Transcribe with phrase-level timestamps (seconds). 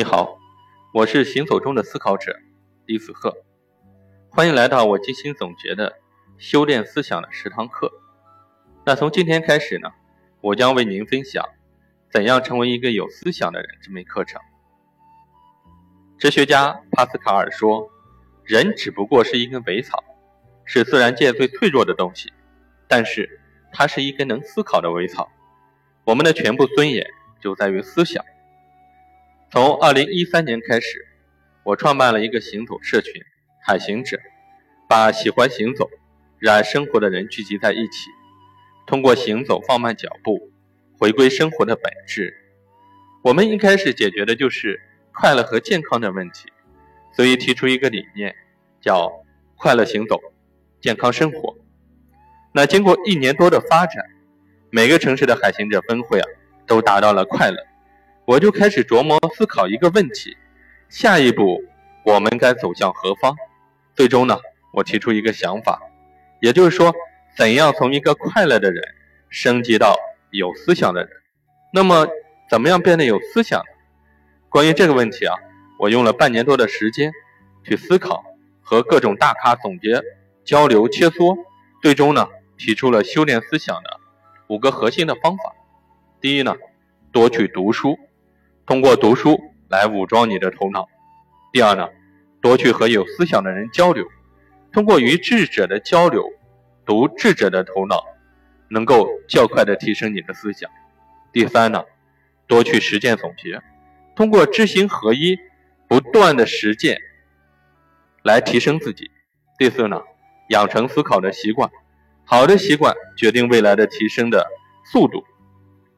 [0.00, 0.38] 你好，
[0.94, 2.34] 我是行走中的思考者
[2.86, 3.36] 李子鹤，
[4.30, 5.98] 欢迎来到我精心总结的
[6.38, 7.92] 修炼思想的十堂课。
[8.86, 9.90] 那从今天开始呢，
[10.40, 11.44] 我将为您分享
[12.10, 14.40] 怎样成为一个有思想的人这门课程。
[16.18, 17.90] 哲学家帕斯卡尔说
[18.42, 20.02] ：“人只不过是一根苇草，
[20.64, 22.32] 是自然界最脆弱的东西，
[22.88, 23.38] 但是
[23.70, 25.30] 它是一根能思考的苇草。
[26.04, 27.06] 我们的全部尊严
[27.38, 28.24] 就在于思想。”
[29.52, 31.08] 从二零一三年开始，
[31.64, 33.20] 我创办了一个行走社群
[33.66, 34.16] “海行者”，
[34.88, 35.90] 把喜欢行走、
[36.38, 38.10] 热爱生活的人聚集在一起，
[38.86, 40.52] 通过行走放慢脚步，
[40.96, 42.32] 回归生活的本质。
[43.24, 44.80] 我们一开始解决的就是
[45.12, 46.48] 快乐和健康的问题，
[47.12, 48.32] 所以提出一个理念，
[48.80, 49.10] 叫
[49.58, 50.20] “快乐行走，
[50.80, 51.56] 健康生活”。
[52.54, 54.04] 那经过一年多的发展，
[54.70, 56.28] 每个城市的海行者分会啊，
[56.68, 57.66] 都达到了快乐。
[58.30, 60.36] 我就开始琢磨思考一个问题：
[60.88, 61.64] 下一步
[62.04, 63.34] 我们该走向何方？
[63.92, 64.38] 最终呢，
[64.72, 65.80] 我提出一个想法，
[66.40, 66.94] 也就是说，
[67.36, 68.80] 怎样从一个快乐的人
[69.30, 69.96] 升级到
[70.30, 71.10] 有思想的人？
[71.74, 72.06] 那么，
[72.48, 73.64] 怎么样变得有思想？
[74.48, 75.34] 关于这个问题啊，
[75.80, 77.10] 我用了半年多的时间
[77.64, 78.22] 去思考，
[78.62, 80.00] 和各种大咖总结、
[80.44, 81.36] 交流、切磋，
[81.82, 83.98] 最终呢，提出了修炼思想的
[84.46, 85.52] 五个核心的方法。
[86.20, 86.54] 第一呢，
[87.10, 87.98] 多去读书。
[88.70, 89.36] 通过读书
[89.68, 90.88] 来武装你的头脑。
[91.52, 91.88] 第二呢，
[92.40, 94.06] 多去和有思想的人交流，
[94.72, 96.22] 通过与智者的交流，
[96.86, 98.04] 读智者的头脑，
[98.68, 100.70] 能够较快的提升你的思想。
[101.32, 101.82] 第三呢，
[102.46, 103.60] 多去实践总结，
[104.14, 105.36] 通过知行合一，
[105.88, 106.96] 不断的实践，
[108.22, 109.10] 来提升自己。
[109.58, 110.00] 第四呢，
[110.50, 111.68] 养成思考的习惯，
[112.24, 114.46] 好的习惯决定未来的提升的
[114.92, 115.24] 速度。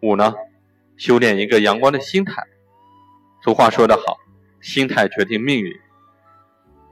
[0.01, 0.33] 五呢，
[0.97, 2.43] 修炼一个阳光的心态。
[3.45, 4.19] 俗话说得好，
[4.61, 5.75] 心态决定命运。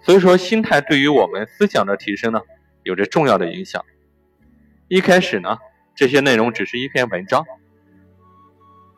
[0.03, 2.41] 所以说，心态对于我们思想的提升呢，
[2.83, 3.85] 有着重要的影响。
[4.89, 5.59] 一开始呢，
[5.95, 7.45] 这些内容只是一篇文章。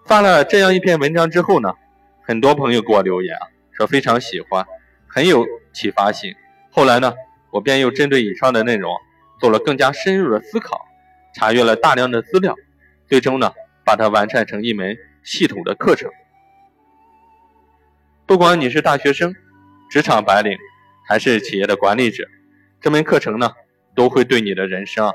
[0.06, 1.74] 发了这样一篇文章之后呢，
[2.22, 4.64] 很多朋友给我留言啊，说非常喜欢，
[5.06, 6.34] 很有启发性。
[6.70, 7.12] 后来呢，
[7.50, 8.90] 我便又针对以上的内容
[9.38, 10.86] 做了更加深入的思考，
[11.34, 12.56] 查阅了大量的资料，
[13.06, 13.52] 最终呢，
[13.84, 16.10] 把它完善成一门系统的课程。
[18.32, 19.36] 不管你是大学生、
[19.90, 20.56] 职场白领，
[21.06, 22.26] 还是企业的管理者，
[22.80, 23.52] 这门课程呢，
[23.94, 25.12] 都会对你的人生啊、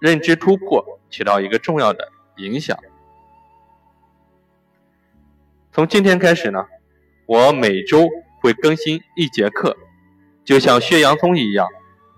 [0.00, 2.08] 认知突破起到一个重要的
[2.38, 2.76] 影响。
[5.70, 6.66] 从今天开始呢，
[7.26, 8.08] 我每周
[8.40, 9.76] 会更新一节课，
[10.44, 11.68] 就像削洋葱一样，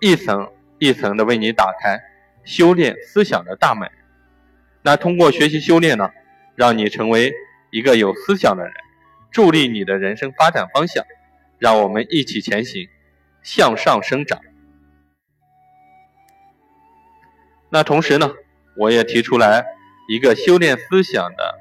[0.01, 2.01] 一层一层的为你打开
[2.43, 3.87] 修炼思想的大门。
[4.81, 6.11] 那通过学习修炼呢，
[6.55, 7.35] 让你成为
[7.71, 8.73] 一个有思想的人。
[9.31, 11.05] 助力你的人生发展方向，
[11.59, 12.89] 让我们一起前行，
[13.43, 14.41] 向上生长。
[17.69, 18.33] 那同时呢，
[18.77, 19.65] 我也提出来
[20.09, 21.61] 一个修炼思想的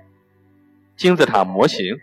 [0.95, 1.97] 金字塔模型。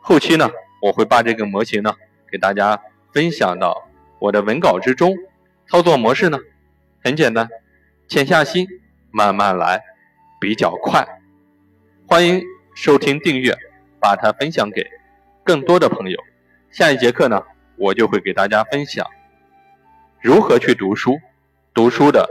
[0.00, 0.50] 后期呢，
[0.82, 1.94] 我会把这个模型呢
[2.30, 2.80] 给大家
[3.12, 3.88] 分享到
[4.18, 5.16] 我的文稿之中。
[5.66, 6.38] 操作模式呢
[7.02, 7.48] 很简单，
[8.08, 8.66] 潜下心，
[9.10, 9.82] 慢慢来，
[10.38, 11.20] 比较快。
[12.06, 12.42] 欢迎
[12.74, 13.71] 收听订阅。
[14.02, 14.84] 把它分享给
[15.44, 16.18] 更多的朋友。
[16.72, 17.40] 下一节课呢，
[17.76, 19.06] 我就会给大家分享
[20.20, 21.20] 如何去读书，
[21.72, 22.28] 读书的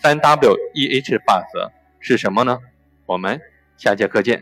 [0.00, 2.60] 三 W E H 法则是什么呢？
[3.04, 3.40] 我们
[3.76, 4.40] 下节课见。